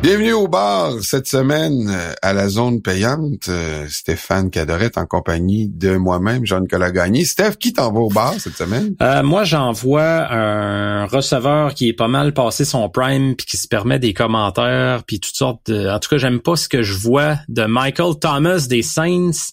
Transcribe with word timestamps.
Bienvenue 0.00 0.32
au 0.32 0.46
bar 0.46 0.92
cette 1.02 1.26
semaine 1.26 1.90
euh, 1.90 2.14
à 2.22 2.32
la 2.32 2.48
zone 2.48 2.80
payante. 2.80 3.48
Euh, 3.48 3.84
Stéphane 3.90 4.48
Cadorette 4.48 4.96
en 4.96 5.06
compagnie 5.06 5.68
de 5.68 5.96
moi-même, 5.96 6.46
Jean-Nicolas 6.46 6.92
Gagné. 6.92 7.24
Steph, 7.24 7.56
qui 7.58 7.72
t'en 7.72 7.92
va 7.92 7.98
au 7.98 8.08
bar 8.08 8.32
cette 8.38 8.56
semaine? 8.56 8.94
Euh, 9.02 9.24
moi, 9.24 9.42
j'envoie 9.42 10.32
un 10.32 11.04
receveur 11.06 11.74
qui 11.74 11.88
est 11.88 11.94
pas 11.94 12.06
mal 12.06 12.32
passé 12.32 12.64
son 12.64 12.88
prime 12.88 13.34
puis 13.34 13.44
qui 13.44 13.56
se 13.56 13.66
permet 13.66 13.98
des 13.98 14.14
commentaires 14.14 15.02
puis 15.04 15.18
toutes 15.18 15.36
sortes 15.36 15.68
de... 15.70 15.90
En 15.90 15.98
tout 15.98 16.08
cas, 16.08 16.18
j'aime 16.18 16.40
pas 16.40 16.54
ce 16.54 16.68
que 16.68 16.82
je 16.82 16.94
vois 16.94 17.36
de 17.48 17.64
Michael 17.64 18.18
Thomas 18.20 18.66
des 18.68 18.82
Saints. 18.82 19.52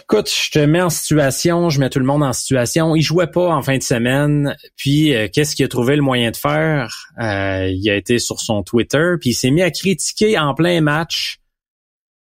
Écoute, 0.00 0.30
je 0.30 0.50
te 0.50 0.58
mets 0.58 0.80
en 0.80 0.88
situation, 0.88 1.68
je 1.68 1.78
mets 1.78 1.90
tout 1.90 1.98
le 1.98 2.06
monde 2.06 2.22
en 2.22 2.32
situation. 2.32 2.96
Il 2.96 3.02
jouait 3.02 3.26
pas 3.26 3.54
en 3.54 3.60
fin 3.60 3.76
de 3.76 3.82
semaine, 3.82 4.56
puis 4.76 5.14
euh, 5.14 5.28
qu'est-ce 5.30 5.54
qu'il 5.54 5.66
a 5.66 5.68
trouvé 5.68 5.96
le 5.96 6.02
moyen 6.02 6.30
de 6.30 6.36
faire? 6.36 7.08
Euh, 7.20 7.68
Il 7.68 7.90
a 7.90 7.96
été 7.96 8.18
sur 8.18 8.40
son 8.40 8.62
Twitter, 8.62 9.16
puis 9.20 9.30
il 9.30 9.34
s'est 9.34 9.50
mis 9.50 9.60
à 9.60 9.70
critiquer 9.70 10.38
en 10.38 10.54
plein 10.54 10.80
match 10.80 11.40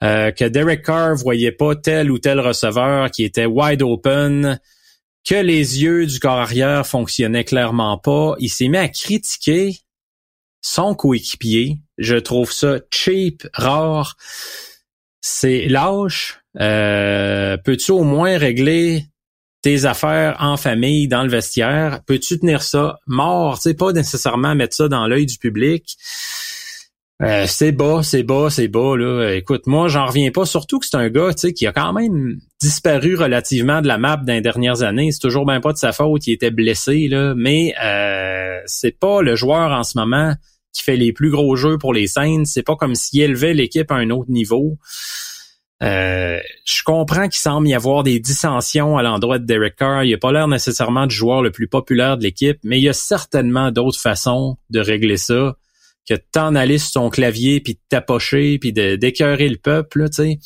euh, 0.03 0.31
que 0.31 0.45
Derek 0.47 0.83
Carr 0.83 1.15
voyait 1.17 1.53
pas 1.53 1.77
tel 1.77 2.11
ou 2.11 2.19
tel 2.19 2.41
receveur 2.41 3.11
qui 3.11 3.25
était 3.25 3.47
wide 3.47 3.83
open, 3.83 4.59
que 5.27 5.35
les 5.35 5.83
yeux 5.83 6.07
du 6.07 6.21
corps 6.21 6.39
arrière 6.39 6.87
fonctionnaient 6.87 7.45
clairement 7.45 7.99
pas. 7.99 8.35
Il 8.39 8.49
s'est 8.49 8.69
mis 8.69 8.79
à 8.79 8.89
critiquer 8.89 9.77
son 10.63 10.95
coéquipier. 10.95 11.81
Je 11.99 12.17
trouve 12.17 12.51
ça 12.51 12.79
cheap, 12.91 13.47
rare. 13.53 14.17
C'est 15.31 15.67
lâche 15.67 16.41
euh, 16.59 17.57
peux-tu 17.59 17.93
au 17.93 18.03
moins 18.03 18.39
régler 18.39 19.05
tes 19.63 19.85
affaires 19.85 20.37
en 20.41 20.57
famille, 20.57 21.07
dans 21.07 21.23
le 21.23 21.29
vestiaire? 21.29 22.01
Peux-tu 22.07 22.41
tenir 22.41 22.63
ça 22.63 22.99
mort? 23.07 23.61
Tu 23.61 23.75
pas 23.75 23.93
nécessairement 23.93 24.55
mettre 24.55 24.75
ça 24.75 24.89
dans 24.89 25.07
l'œil 25.07 25.27
du 25.27 25.39
public. 25.39 25.97
Euh, 27.23 27.45
c'est 27.47 27.73
bas, 27.73 28.03
c'est 28.03 28.23
bas, 28.23 28.49
c'est 28.49 28.69
bas. 28.69 28.97
Là. 28.97 29.35
Écoute, 29.35 29.67
moi, 29.67 29.89
j'en 29.89 30.07
reviens 30.07 30.31
pas. 30.31 30.47
Surtout 30.47 30.79
que 30.79 30.87
c'est 30.87 30.97
un 30.97 31.11
gars 31.11 31.33
qui 31.35 31.67
a 31.67 31.73
quand 31.73 31.93
même 31.93 32.39
disparu 32.61 33.15
relativement 33.15 33.83
de 33.83 33.89
la 33.89 33.99
map 33.99 34.17
dans 34.17 34.33
les 34.33 34.41
dernières 34.41 34.83
années. 34.83 35.13
C'est 35.13 35.21
toujours 35.21 35.45
bien 35.45 35.61
pas 35.61 35.73
de 35.73 35.79
sa 35.79 35.93
faute, 35.93 36.27
il 36.27 36.33
était 36.33 36.51
blessé, 36.51 37.07
là. 37.09 37.35
mais 37.37 37.75
euh, 37.85 38.61
c'est 38.67 38.99
pas 38.99 39.21
le 39.21 39.37
joueur 39.37 39.73
en 39.73 39.83
ce 39.83 39.99
moment 39.99 40.35
qui 40.79 40.85
fait 40.85 40.97
les 40.97 41.13
plus 41.13 41.31
gros 41.31 41.57
jeux 41.57 41.79
pour 41.79 41.93
les 41.93 42.07
Saints. 42.07 42.45
C'est 42.45 42.63
pas 42.63 42.77
comme 42.77 42.95
s'il 42.95 43.23
élevait 43.23 43.55
l'équipe 43.55 43.91
à 43.91 43.97
un 43.97 44.11
autre 44.11 44.31
niveau. 44.31 44.79
Euh, 45.83 46.39
je 46.65 46.83
comprends 46.83 47.29
qu'il 47.29 47.39
semble 47.39 47.69
y 47.69 47.75
avoir 47.75 48.03
des 48.03 48.19
dissensions 48.19 48.97
à 48.97 49.03
l'endroit 49.03 49.39
de 49.39 49.45
Derek 49.45 49.77
Carr. 49.77 50.05
Il 50.05 50.11
n'a 50.11 50.19
pas 50.19 50.33
l'air 50.33 50.49
nécessairement 50.49 51.07
du 51.07 51.15
joueur 51.15 51.43
le 51.43 51.51
plus 51.51 51.69
populaire 51.69 52.17
de 52.17 52.25
l'équipe, 52.25 52.59
mais 52.65 52.79
il 52.79 52.83
y 52.83 52.89
a 52.89 52.93
certainement 52.93 53.71
d'autres 53.71 54.01
façons 54.01 54.57
de 54.71 54.81
régler 54.81 55.17
ça 55.17 55.57
que 56.09 56.15
de 56.15 56.23
t'en 56.33 56.55
aller 56.55 56.79
sur 56.79 57.03
ton 57.03 57.11
clavier, 57.11 57.61
puis 57.61 57.75
de 57.75 57.81
tapocher, 57.91 58.59
puis 58.59 58.73
d'écœurer 58.73 59.49
le 59.49 59.59
peuple, 59.59 60.09
tu 60.09 60.17
sais. 60.17 60.39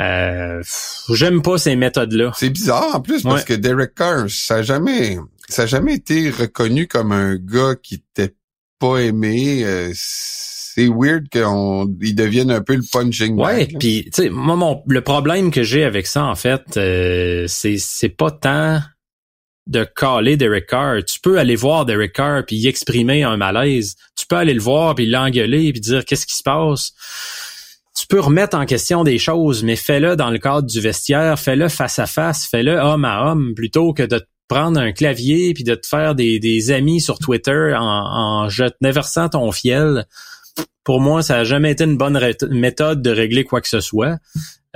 Euh, 0.00 0.62
J'aime 1.10 1.42
pas 1.42 1.58
ces 1.58 1.74
méthodes-là. 1.74 2.32
C'est 2.36 2.50
bizarre 2.50 2.94
en 2.94 3.00
plus 3.00 3.22
parce 3.22 3.44
que 3.44 3.54
Derek 3.54 3.94
Carr, 3.94 4.26
ça 4.28 4.56
a 4.56 4.62
jamais, 4.62 5.18
ça 5.48 5.62
a 5.62 5.66
jamais 5.66 5.94
été 5.94 6.30
reconnu 6.30 6.86
comme 6.86 7.12
un 7.12 7.36
gars 7.36 7.74
qui 7.82 7.94
était 7.94 8.34
pas 8.78 8.98
aimé. 8.98 9.64
Euh, 9.64 9.90
c'est 9.94 10.88
weird 10.88 11.28
qu'ils 11.30 12.14
deviennent 12.14 12.50
un 12.50 12.60
peu 12.60 12.74
le 12.74 12.82
punching 12.92 13.36
Ouais, 13.36 13.66
puis 13.66 14.04
tu 14.04 14.10
sais, 14.12 14.28
moi 14.28 14.56
mon, 14.56 14.82
le 14.86 15.00
problème 15.00 15.50
que 15.50 15.62
j'ai 15.62 15.84
avec 15.84 16.06
ça 16.06 16.24
en 16.24 16.34
fait, 16.34 16.76
euh, 16.76 17.46
c'est 17.48 17.78
c'est 17.78 18.10
pas 18.10 18.30
tant 18.30 18.80
de 19.66 19.84
caler 19.84 20.36
Derek 20.36 20.66
Carr. 20.66 21.02
Tu 21.04 21.18
peux 21.20 21.38
aller 21.38 21.56
voir 21.56 21.86
Derek 21.86 22.12
Carr 22.12 22.44
puis 22.46 22.56
y 22.56 22.68
exprimer 22.68 23.24
un 23.24 23.36
malaise. 23.36 23.96
Tu 24.16 24.26
peux 24.26 24.36
aller 24.36 24.54
le 24.54 24.60
voir 24.60 24.94
puis 24.94 25.06
l'engueuler 25.06 25.72
puis 25.72 25.80
dire 25.80 26.04
qu'est-ce 26.04 26.26
qui 26.26 26.36
se 26.36 26.42
passe. 26.42 26.92
Tu 27.98 28.06
peux 28.06 28.20
remettre 28.20 28.56
en 28.56 28.66
question 28.66 29.02
des 29.02 29.18
choses, 29.18 29.64
mais 29.64 29.74
fais-le 29.74 30.16
dans 30.16 30.30
le 30.30 30.38
cadre 30.38 30.68
du 30.68 30.80
vestiaire, 30.80 31.40
fais-le 31.40 31.70
face 31.70 31.98
à 31.98 32.06
face, 32.06 32.46
fais-le 32.46 32.76
homme 32.76 33.06
à 33.06 33.30
homme, 33.30 33.54
plutôt 33.54 33.94
que 33.94 34.02
de 34.02 34.18
te 34.18 34.26
prendre 34.48 34.80
un 34.80 34.92
clavier 34.92 35.52
puis 35.54 35.64
de 35.64 35.74
te 35.74 35.86
faire 35.86 36.14
des, 36.14 36.38
des 36.38 36.70
amis 36.70 37.00
sur 37.00 37.18
Twitter 37.18 37.74
en, 37.76 38.46
en 38.46 38.48
versant 38.80 39.28
ton 39.28 39.50
fiel 39.52 40.06
pour 40.86 41.00
moi, 41.00 41.20
ça 41.20 41.38
n'a 41.38 41.44
jamais 41.44 41.72
été 41.72 41.82
une 41.82 41.96
bonne 41.96 42.18
méthode 42.50 43.02
de 43.02 43.10
régler 43.10 43.42
quoi 43.42 43.60
que 43.60 43.68
ce 43.68 43.80
soit. 43.80 44.18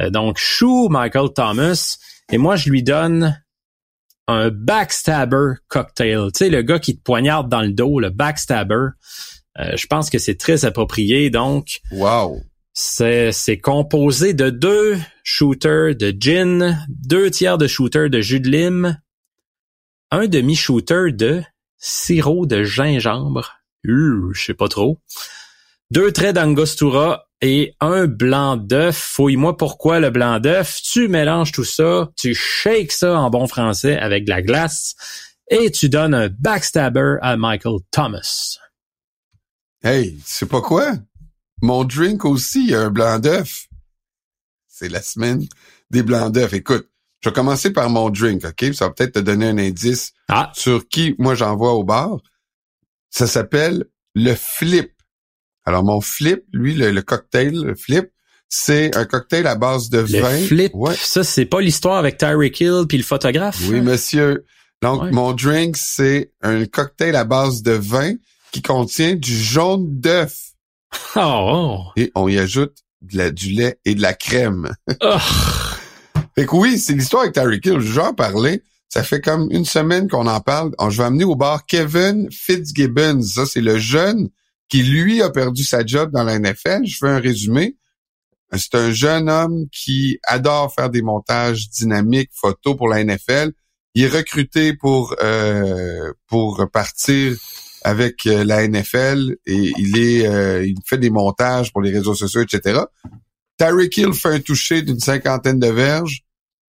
Euh, 0.00 0.10
donc, 0.10 0.38
chou 0.38 0.88
Michael 0.90 1.28
Thomas. 1.32 1.98
Et 2.32 2.36
moi, 2.36 2.56
je 2.56 2.68
lui 2.68 2.82
donne 2.82 3.40
un 4.26 4.50
backstabber 4.50 5.54
cocktail. 5.68 6.32
Tu 6.34 6.38
sais, 6.38 6.50
le 6.50 6.62
gars 6.62 6.80
qui 6.80 6.96
te 6.96 7.02
poignarde 7.02 7.48
dans 7.48 7.62
le 7.62 7.70
dos, 7.70 8.00
le 8.00 8.10
backstabber. 8.10 8.88
Euh, 9.60 9.76
je 9.76 9.86
pense 9.86 10.10
que 10.10 10.18
c'est 10.18 10.36
très 10.36 10.64
approprié. 10.64 11.30
Donc, 11.30 11.80
wow. 11.92 12.40
C'est, 12.72 13.30
c'est 13.30 13.58
composé 13.58 14.34
de 14.34 14.50
deux 14.50 14.98
shooters 15.22 15.94
de 15.94 16.12
gin, 16.18 16.84
deux 16.88 17.30
tiers 17.30 17.56
de 17.56 17.68
shooters 17.68 18.10
de 18.10 18.20
jus 18.20 18.40
de 18.40 18.48
lime, 18.48 18.98
un 20.10 20.26
demi-shooter 20.26 21.12
de 21.12 21.42
sirop 21.78 22.46
de 22.46 22.62
gingembre. 22.64 23.56
Euh, 23.86 24.30
je 24.32 24.44
sais 24.44 24.54
pas 24.54 24.68
trop 24.68 24.98
deux 25.90 26.12
traits 26.12 26.36
d'angostura 26.36 27.26
et 27.40 27.74
un 27.80 28.06
blanc 28.06 28.56
d'œuf. 28.56 28.96
Fouille-moi 28.96 29.56
pourquoi 29.56 30.00
le 30.00 30.10
blanc 30.10 30.38
d'œuf. 30.38 30.80
Tu 30.82 31.08
mélanges 31.08 31.52
tout 31.52 31.64
ça, 31.64 32.10
tu 32.16 32.34
shakes 32.34 32.92
ça 32.92 33.18
en 33.18 33.30
bon 33.30 33.46
français 33.46 33.98
avec 33.98 34.24
de 34.24 34.30
la 34.30 34.42
glace 34.42 34.94
et 35.50 35.70
tu 35.70 35.88
donnes 35.88 36.14
un 36.14 36.28
backstabber 36.28 37.16
à 37.22 37.36
Michael 37.36 37.78
Thomas. 37.90 38.58
Hey, 39.82 40.20
c'est 40.24 40.48
pas 40.48 40.60
quoi? 40.60 40.92
Mon 41.62 41.84
drink 41.84 42.24
aussi, 42.24 42.74
a 42.74 42.82
un 42.82 42.90
blanc 42.90 43.18
d'œuf. 43.18 43.66
C'est 44.68 44.88
la 44.88 45.02
semaine 45.02 45.46
des 45.90 46.02
blancs 46.02 46.32
d'œufs. 46.32 46.52
Écoute, 46.52 46.88
je 47.20 47.28
vais 47.28 47.34
commencer 47.34 47.70
par 47.72 47.90
mon 47.90 48.10
drink, 48.10 48.44
OK? 48.44 48.74
Ça 48.74 48.86
va 48.86 48.92
peut-être 48.92 49.14
te 49.14 49.18
donner 49.18 49.46
un 49.46 49.58
indice 49.58 50.12
ah. 50.28 50.50
sur 50.54 50.88
qui 50.88 51.14
moi 51.18 51.34
j'envoie 51.34 51.72
au 51.72 51.84
bar. 51.84 52.18
Ça 53.10 53.26
s'appelle 53.26 53.84
le 54.14 54.34
flip. 54.34 54.92
Alors, 55.64 55.84
mon 55.84 56.00
flip, 56.00 56.44
lui, 56.52 56.74
le, 56.74 57.02
cocktail, 57.02 57.52
le 57.52 57.74
flip, 57.74 58.10
c'est 58.48 58.96
un 58.96 59.04
cocktail 59.04 59.46
à 59.46 59.54
base 59.54 59.90
de 59.90 59.98
le 59.98 60.20
vin. 60.20 60.46
Flip, 60.46 60.72
ça, 60.96 61.22
c'est 61.22 61.44
pas 61.44 61.60
l'histoire 61.60 61.98
avec 61.98 62.16
Tyreek 62.16 62.60
Hill 62.60 62.84
puis 62.88 62.98
le 62.98 63.04
photographe? 63.04 63.60
Oui, 63.68 63.80
monsieur. 63.80 64.46
Donc, 64.82 65.10
mon 65.12 65.32
drink, 65.32 65.76
c'est 65.76 66.32
un 66.40 66.64
cocktail 66.64 67.14
à 67.14 67.24
base 67.24 67.62
de 67.62 67.72
vin 67.72 68.14
qui 68.50 68.62
contient 68.62 69.14
du 69.14 69.36
jaune 69.36 70.00
d'œuf. 70.00 70.52
Oh. 71.14 71.84
Et 71.96 72.10
on 72.14 72.26
y 72.28 72.38
ajoute 72.38 72.78
de 73.02 73.18
la, 73.18 73.30
du 73.30 73.50
lait 73.50 73.78
et 73.84 73.94
de 73.94 74.02
la 74.02 74.14
crème. 74.14 74.74
Oh. 75.02 75.16
Fait 76.34 76.46
que 76.46 76.56
oui, 76.56 76.78
c'est 76.78 76.94
l'histoire 76.94 77.22
avec 77.22 77.34
Tyreek 77.34 77.64
Hill. 77.66 77.80
J'en 77.80 78.14
parlais. 78.14 78.62
Ça 78.88 79.04
fait 79.04 79.20
comme 79.20 79.48
une 79.52 79.64
semaine 79.64 80.08
qu'on 80.08 80.26
en 80.26 80.40
parle. 80.40 80.72
Je 80.88 80.96
vais 80.96 81.04
amener 81.04 81.24
au 81.24 81.36
bar 81.36 81.64
Kevin 81.66 82.28
Fitzgibbons. 82.30 83.22
Ça, 83.22 83.46
c'est 83.46 83.60
le 83.60 83.78
jeune 83.78 84.30
qui 84.68 84.82
lui 84.82 85.22
a 85.22 85.30
perdu 85.30 85.62
sa 85.62 85.86
job 85.86 86.10
dans 86.12 86.24
la 86.24 86.38
NFL. 86.38 86.84
Je 86.84 86.96
fais 86.96 87.08
un 87.08 87.20
résumé. 87.20 87.76
C'est 88.56 88.74
un 88.74 88.90
jeune 88.90 89.30
homme 89.30 89.66
qui 89.70 90.18
adore 90.24 90.74
faire 90.74 90.90
des 90.90 91.02
montages 91.02 91.70
dynamiques, 91.70 92.30
photos 92.32 92.76
pour 92.76 92.88
la 92.88 93.04
NFL. 93.04 93.52
Il 93.94 94.04
est 94.04 94.08
recruté 94.08 94.74
pour 94.74 95.14
euh, 95.22 96.12
pour 96.26 96.68
partir 96.72 97.36
avec 97.82 98.26
euh, 98.26 98.44
la 98.44 98.66
NFL 98.66 99.36
et 99.46 99.72
il 99.78 99.98
est 99.98 100.26
euh, 100.26 100.66
il 100.66 100.76
fait 100.84 100.98
des 100.98 101.10
montages 101.10 101.72
pour 101.72 101.80
les 101.80 101.92
réseaux 101.92 102.14
sociaux, 102.14 102.42
etc. 102.42 102.80
Tyreek 103.60 103.94
Hill 103.98 104.14
fait 104.14 104.28
un 104.30 104.40
toucher 104.40 104.80
d'une 104.80 104.98
cinquantaine 104.98 105.58
de 105.58 105.66
verges, 105.66 106.22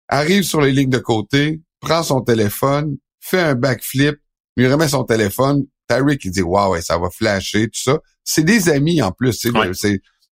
arrive 0.08 0.42
sur 0.42 0.60
les 0.60 0.72
lignes 0.72 0.90
de 0.90 0.98
côté, 0.98 1.62
prend 1.80 2.02
son 2.02 2.22
téléphone, 2.22 2.98
fait 3.20 3.40
un 3.40 3.54
backflip, 3.54 4.16
lui 4.58 4.68
remet 4.68 4.88
son 4.88 5.04
téléphone, 5.04 5.68
Tyreek, 5.88 6.26
il 6.26 6.32
dit, 6.32 6.42
waouh, 6.42 6.82
ça 6.82 6.98
va 6.98 7.12
flasher, 7.12 7.66
tout 7.68 7.80
ça. 7.80 8.00
C'est 8.24 8.44
des 8.44 8.70
amis 8.70 9.04
en 9.04 9.12
plus. 9.12 9.34
C'est 9.34 9.52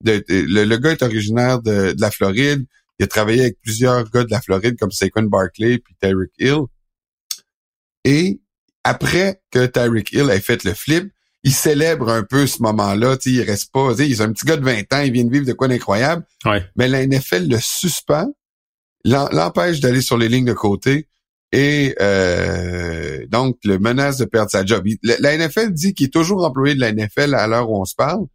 le, 0.05 0.77
gars 0.77 0.93
est 0.93 1.03
originaire 1.03 1.61
de, 1.61 1.93
la 1.99 2.11
Floride. 2.13 2.65
Il 3.01 3.05
a 3.05 3.07
travaillé 3.09 3.41
avec 3.43 3.59
plusieurs 3.61 4.09
gars 4.11 4.23
de 4.23 4.31
la 4.31 4.41
Floride 4.41 4.79
comme 4.79 4.93
Saquon 4.93 5.25
Barkley 5.25 5.79
puis 5.79 5.97
Tyreek 6.01 6.31
Hill. 6.39 6.63
Et 8.05 8.41
après 8.85 9.41
que 9.51 9.67
Tyreek 9.67 10.13
Hill 10.13 10.31
ait 10.31 10.41
fait 10.41 10.63
le 10.63 10.75
flip, 10.75 11.13
il 11.45 11.53
célèbre 11.53 12.09
un 12.09 12.23
peu 12.23 12.47
ce 12.47 12.63
moment-là. 12.63 13.17
Il 13.27 13.43
reste 13.43 13.71
pas. 13.71 13.93
Il 13.99 14.11
est 14.11 14.21
un 14.21 14.33
petit 14.33 14.47
gars 14.47 14.57
de 14.57 14.65
20 14.65 14.93
ans, 14.95 15.01
il 15.03 15.13
vient 15.13 15.25
de 15.25 15.31
vivre 15.31 15.47
de 15.47 15.53
quoi 15.53 15.69
d'incroyable. 15.69 16.25
Mais 16.75 16.89
la 16.89 17.07
NFL 17.07 17.49
le 17.49 17.59
suspend, 17.61 18.35
l'empêche 19.05 19.81
d'aller 19.81 20.01
sur 20.01 20.17
les 20.17 20.29
lignes 20.29 20.47
de 20.47 20.55
côté 20.55 21.09
et 21.53 21.95
euh, 22.01 23.27
donc 23.29 23.59
le 23.63 23.79
menace 23.79 24.17
de 24.17 24.25
perdre 24.25 24.51
sa 24.51 24.65
job. 24.65 24.85
la, 25.03 25.37
NFL 25.37 25.73
dit 25.73 25.95
qu'il 25.95 26.07
est 26.07 26.13
toujours 26.13 26.45
employé 26.45 26.75
de 26.75 26.81
la 26.81 26.93
NFL 26.93 27.35
à 27.35 27.47
l'heure 27.47 27.71
où 27.71 27.81
on 27.81 27.85
se 27.85 27.95
parle, 27.95 28.27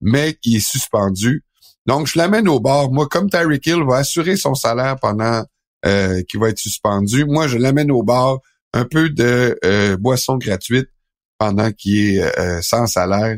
mais 0.00 0.34
qu'il 0.34 0.56
est 0.56 0.66
suspendu. 0.66 1.44
Donc 1.84 2.06
je 2.06 2.16
l'amène 2.16 2.48
au 2.48 2.60
bord. 2.60 2.92
Moi, 2.92 3.08
comme 3.08 3.28
Tyreek 3.28 3.66
Hill 3.66 3.84
va 3.86 3.96
assurer 3.96 4.36
son 4.36 4.54
salaire 4.54 4.96
pendant 5.00 5.44
euh, 5.84 6.22
qu'il 6.22 6.40
va 6.40 6.48
être 6.48 6.58
suspendu, 6.58 7.24
moi 7.26 7.48
je 7.48 7.58
l'amène 7.58 7.90
au 7.90 8.02
bord. 8.02 8.40
un 8.72 8.84
peu 8.84 9.10
de 9.10 9.58
euh, 9.64 9.96
boisson 9.96 10.38
gratuite 10.38 10.88
pendant 11.38 11.70
qu'il 11.72 12.16
est 12.16 12.38
euh, 12.38 12.60
sans 12.62 12.86
salaire. 12.86 13.36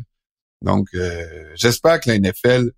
Donc, 0.62 0.88
j'espère 1.54 2.00
que 2.00 2.10
la 2.10 2.18
NFL 2.18 2.72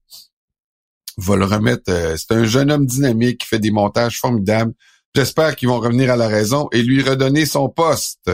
va 1.16 1.36
le 1.36 1.46
remettre. 1.46 1.90
c'est 2.18 2.32
un 2.32 2.44
jeune 2.44 2.70
homme 2.70 2.84
dynamique 2.84 3.38
qui 3.38 3.46
fait 3.46 3.58
des 3.58 3.70
montages 3.70 4.18
formidables. 4.18 4.74
J'espère 5.14 5.56
qu'ils 5.56 5.68
vont 5.68 5.80
revenir 5.80 6.10
à 6.10 6.16
la 6.16 6.28
raison 6.28 6.68
et 6.72 6.82
lui 6.82 7.02
redonner 7.02 7.46
son 7.46 7.70
poste. 7.70 8.30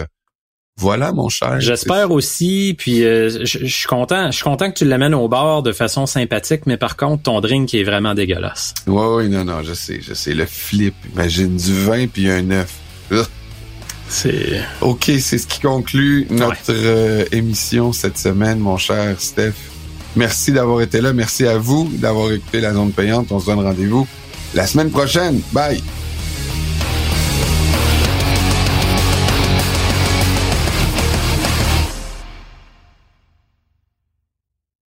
Voilà, 0.78 1.12
mon 1.12 1.28
cher. 1.28 1.60
J'espère 1.60 2.10
aussi, 2.10 2.74
puis 2.76 3.02
je, 3.02 3.44
suis 3.44 3.86
content, 3.86 4.32
je 4.32 4.36
suis 4.36 4.42
content 4.42 4.68
que 4.68 4.78
tu 4.78 4.84
l'amènes 4.84 5.14
au 5.14 5.28
bord 5.28 5.62
de 5.62 5.72
façon 5.72 6.06
sympathique, 6.06 6.66
mais 6.66 6.76
par 6.76 6.96
contre, 6.96 7.22
ton 7.22 7.40
drink 7.40 7.72
est 7.72 7.84
vraiment 7.84 8.14
dégueulasse. 8.14 8.74
Oui, 8.88 9.06
oui, 9.10 9.28
non, 9.28 9.44
non, 9.44 9.62
je 9.62 9.74
sais, 9.74 10.00
je 10.02 10.12
sais. 10.12 10.34
Le 10.34 10.44
flip, 10.44 10.96
imagine 11.12 11.56
du 11.56 11.72
vin 11.72 12.08
puis 12.08 12.28
un 12.28 12.50
œuf. 12.50 12.80
C'est. 14.08 14.60
OK, 14.80 15.10
c'est 15.20 15.38
ce 15.38 15.46
qui 15.46 15.60
conclut 15.60 16.26
notre 16.30 16.70
euh, 16.70 17.24
émission 17.32 17.92
cette 17.92 18.18
semaine, 18.18 18.58
mon 18.58 18.76
cher 18.76 19.20
Steph. 19.20 19.54
Merci 20.14 20.52
d'avoir 20.52 20.80
été 20.80 21.00
là. 21.00 21.12
Merci 21.12 21.46
à 21.46 21.58
vous 21.58 21.88
d'avoir 21.92 22.32
écouté 22.32 22.60
la 22.60 22.72
zone 22.72 22.92
payante. 22.92 23.30
On 23.30 23.40
se 23.40 23.46
donne 23.46 23.60
rendez-vous 23.60 24.06
la 24.54 24.66
semaine 24.66 24.90
prochaine. 24.90 25.40
Bye! 25.52 25.82